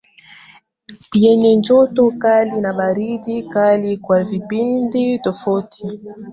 [1.13, 5.87] Yenye joto kali na baridi kali kwa vipindi tofauti